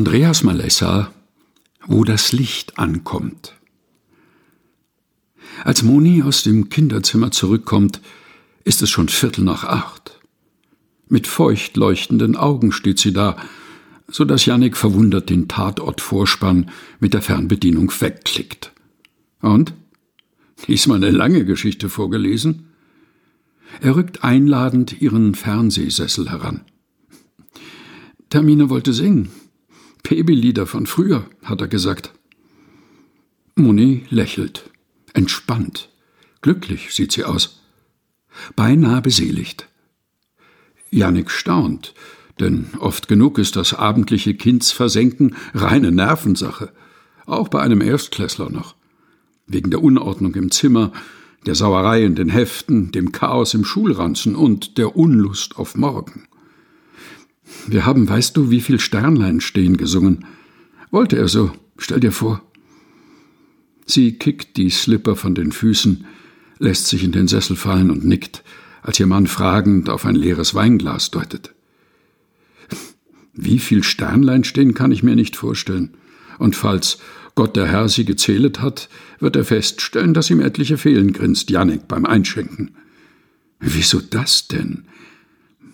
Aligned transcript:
Andreas 0.00 0.44
Malessa, 0.44 1.12
wo 1.86 2.04
das 2.04 2.32
Licht 2.32 2.78
ankommt. 2.78 3.52
Als 5.62 5.82
Moni 5.82 6.22
aus 6.22 6.42
dem 6.42 6.70
Kinderzimmer 6.70 7.32
zurückkommt, 7.32 8.00
ist 8.64 8.80
es 8.80 8.88
schon 8.88 9.10
Viertel 9.10 9.44
nach 9.44 9.64
acht. 9.64 10.18
Mit 11.10 11.26
feucht 11.26 11.76
leuchtenden 11.76 12.34
Augen 12.34 12.72
steht 12.72 12.98
sie 12.98 13.12
da, 13.12 13.36
so 14.08 14.24
dass 14.24 14.46
Jannik 14.46 14.78
verwundert 14.78 15.28
den 15.28 15.48
Tatortvorspann 15.48 16.70
mit 16.98 17.12
der 17.12 17.20
Fernbedienung 17.20 17.92
wegklickt. 18.00 18.72
Und? 19.42 19.74
Diesmal 20.66 20.96
eine 20.96 21.10
lange 21.10 21.44
Geschichte 21.44 21.90
vorgelesen? 21.90 22.70
Er 23.82 23.96
rückt 23.96 24.24
einladend 24.24 25.02
ihren 25.02 25.34
Fernsehsessel 25.34 26.30
heran. 26.30 26.62
Termine 28.30 28.70
wollte 28.70 28.94
singen. 28.94 29.28
Babylieder 30.10 30.66
von 30.66 30.86
früher, 30.86 31.24
hat 31.44 31.60
er 31.60 31.68
gesagt. 31.68 32.10
Moni 33.54 34.06
lächelt, 34.10 34.68
entspannt, 35.12 35.88
glücklich 36.40 36.92
sieht 36.92 37.12
sie 37.12 37.22
aus, 37.22 37.60
beinahe 38.56 39.02
beseligt. 39.02 39.68
Jannik 40.90 41.30
staunt, 41.30 41.94
denn 42.40 42.70
oft 42.80 43.06
genug 43.06 43.38
ist 43.38 43.54
das 43.54 43.72
abendliche 43.72 44.34
Kindsversenken 44.34 45.36
reine 45.54 45.92
Nervensache, 45.92 46.72
auch 47.26 47.46
bei 47.46 47.62
einem 47.62 47.80
Erstklässler 47.80 48.50
noch. 48.50 48.74
Wegen 49.46 49.70
der 49.70 49.80
Unordnung 49.80 50.34
im 50.34 50.50
Zimmer, 50.50 50.90
der 51.46 51.54
Sauerei 51.54 52.04
in 52.04 52.16
den 52.16 52.30
Heften, 52.30 52.90
dem 52.90 53.12
Chaos 53.12 53.54
im 53.54 53.64
Schulranzen 53.64 54.34
und 54.34 54.76
der 54.76 54.96
Unlust 54.96 55.56
auf 55.56 55.76
morgen. 55.76 56.26
Wir 57.66 57.86
haben, 57.86 58.08
weißt 58.08 58.36
du, 58.36 58.50
wie 58.50 58.60
viel 58.60 58.80
Sternlein 58.80 59.40
stehen 59.40 59.76
gesungen. 59.76 60.24
Wollte 60.90 61.16
er 61.16 61.28
so, 61.28 61.52
stell 61.78 62.00
dir 62.00 62.12
vor. 62.12 62.42
Sie 63.86 64.12
kickt 64.18 64.56
die 64.56 64.70
Slipper 64.70 65.16
von 65.16 65.34
den 65.34 65.52
Füßen, 65.52 66.04
lässt 66.58 66.86
sich 66.86 67.04
in 67.04 67.12
den 67.12 67.28
Sessel 67.28 67.56
fallen 67.56 67.90
und 67.90 68.04
nickt, 68.04 68.44
als 68.82 69.00
ihr 69.00 69.06
Mann 69.06 69.26
fragend 69.26 69.90
auf 69.90 70.06
ein 70.06 70.14
leeres 70.14 70.54
Weinglas 70.54 71.10
deutet. 71.10 71.54
Wie 73.32 73.58
viel 73.58 73.82
Sternlein 73.82 74.44
stehen, 74.44 74.74
kann 74.74 74.92
ich 74.92 75.02
mir 75.02 75.16
nicht 75.16 75.36
vorstellen. 75.36 75.94
Und 76.38 76.56
falls 76.56 76.98
Gott 77.34 77.56
der 77.56 77.66
Herr 77.66 77.88
sie 77.88 78.04
gezählet 78.04 78.60
hat, 78.60 78.88
wird 79.18 79.36
er 79.36 79.44
feststellen, 79.44 80.14
dass 80.14 80.30
ihm 80.30 80.40
etliche 80.40 80.78
fehlen, 80.78 81.12
grinst 81.12 81.50
Janik 81.50 81.88
beim 81.88 82.04
Einschenken. 82.04 82.72
Wieso 83.60 84.00
das 84.00 84.48
denn? 84.48 84.84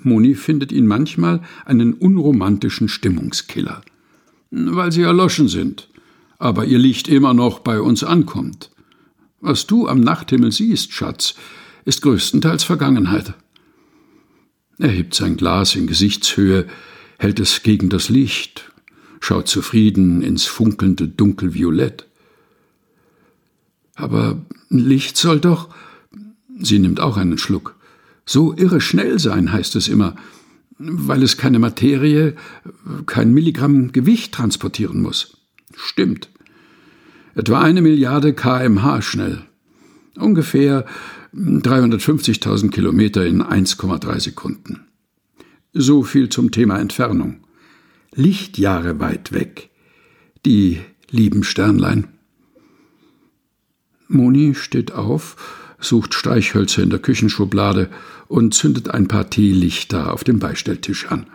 Moni 0.06 0.34
findet 0.34 0.72
ihn 0.72 0.86
manchmal 0.86 1.42
einen 1.66 1.92
unromantischen 1.92 2.88
Stimmungskiller. 2.88 3.82
Weil 4.50 4.92
sie 4.92 5.02
erloschen 5.02 5.48
sind, 5.48 5.88
aber 6.38 6.64
ihr 6.64 6.78
Licht 6.78 7.08
immer 7.08 7.34
noch 7.34 7.58
bei 7.58 7.80
uns 7.80 8.04
ankommt. 8.04 8.70
Was 9.40 9.66
du 9.66 9.86
am 9.86 10.00
Nachthimmel 10.00 10.52
siehst, 10.52 10.92
Schatz, 10.92 11.34
ist 11.84 12.02
größtenteils 12.02 12.64
Vergangenheit. 12.64 13.34
Er 14.78 14.88
hebt 14.88 15.14
sein 15.14 15.36
Glas 15.36 15.74
in 15.74 15.86
Gesichtshöhe, 15.86 16.66
hält 17.18 17.40
es 17.40 17.62
gegen 17.62 17.88
das 17.88 18.08
Licht, 18.08 18.70
schaut 19.20 19.48
zufrieden 19.48 20.22
ins 20.22 20.46
funkelnde 20.46 21.08
Dunkelviolett. 21.08 22.06
Aber 23.94 24.40
Licht 24.68 25.16
soll 25.16 25.40
doch. 25.40 25.74
Sie 26.58 26.78
nimmt 26.78 27.00
auch 27.00 27.16
einen 27.16 27.38
Schluck. 27.38 27.76
So 28.26 28.54
irre 28.56 28.80
schnell 28.80 29.18
sein, 29.18 29.52
heißt 29.52 29.76
es 29.76 29.88
immer, 29.88 30.16
weil 30.78 31.22
es 31.22 31.36
keine 31.36 31.58
Materie, 31.58 32.34
kein 33.06 33.32
Milligramm 33.32 33.92
Gewicht 33.92 34.34
transportieren 34.34 35.00
muss. 35.00 35.38
Stimmt. 35.74 36.28
Etwa 37.34 37.60
eine 37.60 37.82
Milliarde 37.82 38.34
kmh 38.34 39.00
schnell. 39.02 39.42
Ungefähr 40.16 40.86
350.000 41.34 42.70
Kilometer 42.70 43.24
in 43.24 43.42
1,3 43.42 44.20
Sekunden. 44.20 44.86
So 45.72 46.02
viel 46.02 46.28
zum 46.28 46.50
Thema 46.50 46.78
Entfernung. 46.78 47.44
Lichtjahre 48.14 48.98
weit 48.98 49.32
weg. 49.32 49.70
Die 50.46 50.80
lieben 51.10 51.44
Sternlein. 51.44 52.08
Moni 54.08 54.54
steht 54.54 54.92
auf, 54.92 55.36
sucht 55.78 56.14
Streichhölzer 56.14 56.82
in 56.82 56.90
der 56.90 56.98
Küchenschublade 56.98 57.90
und 58.28 58.54
zündet 58.54 58.90
ein 58.90 59.08
paar 59.08 59.30
Teelichter 59.30 60.12
auf 60.12 60.24
dem 60.24 60.38
Beistelltisch 60.38 61.06
an. 61.06 61.26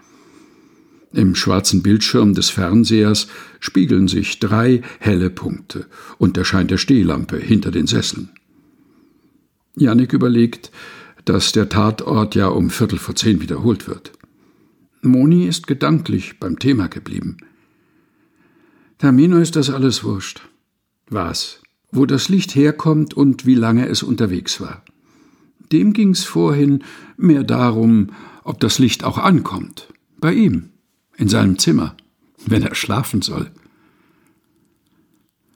Im 1.14 1.36
schwarzen 1.36 1.84
Bildschirm 1.84 2.34
des 2.34 2.50
Fernsehers 2.50 3.28
spiegeln 3.60 4.08
sich 4.08 4.40
drei 4.40 4.82
helle 5.00 5.30
Punkte 5.30 5.86
und 6.18 6.38
der 6.38 6.46
Schein 6.46 6.68
der 6.68 6.78
Stehlampe 6.78 7.38
hinter 7.38 7.72
den 7.72 7.86
Sesseln. 7.86 8.30
Jannik 9.76 10.14
überlegt, 10.14 10.72
dass 11.26 11.52
der 11.52 11.70
Tatort 11.70 12.36
ja 12.36 12.48
um 12.48 12.70
Viertel 12.70 12.98
vor 12.98 13.16
zehn 13.16 13.42
wiederholt 13.42 13.88
wird. 13.88 14.14
Moni 15.02 15.46
ist 15.46 15.68
gedanklich 15.68 16.40
beim 16.40 16.60
Thema 16.60 16.88
geblieben. 16.88 17.38
Termino 18.98 19.38
ist 19.38 19.56
das 19.56 19.70
alles 19.70 20.04
wurscht. 20.04 20.42
Was? 21.10 21.62
Wo 21.92 22.06
das 22.06 22.30
Licht 22.30 22.56
herkommt 22.56 23.14
und 23.14 23.46
wie 23.46 23.56
lange 23.56 23.88
es 23.88 24.04
unterwegs 24.04 24.62
war. 24.62 24.84
Dem 25.72 25.94
ging's 25.94 26.24
vorhin 26.24 26.84
mehr 27.18 27.44
darum, 27.44 28.12
ob 28.44 28.60
das 28.60 28.80
Licht 28.80 29.04
auch 29.04 29.18
ankommt. 29.18 29.88
Bei 30.20 30.34
ihm, 30.34 30.70
in 31.18 31.30
seinem 31.30 31.58
Zimmer, 31.60 31.96
wenn 32.46 32.64
er 32.64 32.76
schlafen 32.76 33.22
soll. 33.22 33.52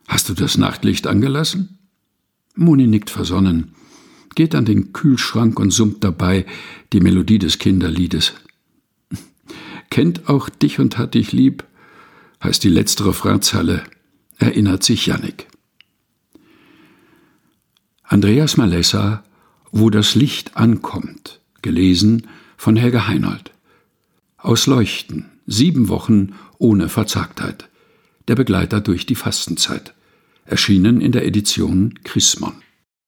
Hast 0.07 0.29
du 0.29 0.33
das 0.33 0.57
Nachtlicht 0.57 1.07
angelassen? 1.07 1.79
Moni 2.55 2.87
nickt 2.87 3.09
versonnen, 3.09 3.73
geht 4.35 4.55
an 4.55 4.65
den 4.65 4.93
Kühlschrank 4.93 5.59
und 5.59 5.71
summt 5.71 6.03
dabei 6.03 6.45
die 6.93 6.99
Melodie 7.01 7.39
des 7.39 7.59
Kinderliedes. 7.59 8.33
Kennt 9.89 10.29
auch 10.29 10.49
dich 10.49 10.79
und 10.79 10.97
hat 10.97 11.15
dich 11.15 11.31
lieb, 11.31 11.65
heißt 12.43 12.63
die 12.63 12.69
letztere 12.69 13.09
Refrainzeile, 13.09 13.83
erinnert 14.37 14.83
sich 14.83 15.05
Jannik. 15.05 15.47
Andreas 18.07 18.57
Malessa 18.57 19.23
wo 19.77 19.89
das 19.89 20.15
Licht 20.15 20.55
ankommt, 20.55 21.41
gelesen 21.61 22.27
von 22.55 22.77
Helga 22.77 23.07
Heinold. 23.07 23.51
Aus 24.37 24.67
Leuchten, 24.67 25.25
sieben 25.47 25.89
Wochen 25.89 26.33
ohne 26.57 26.87
Verzagtheit. 26.87 27.67
Der 28.29 28.35
Begleiter 28.35 28.79
durch 28.79 29.05
die 29.05 29.15
Fastenzeit. 29.15 29.93
Erschienen 30.45 31.01
in 31.01 31.11
der 31.11 31.25
Edition 31.25 31.99
Chrismon. 32.05 32.53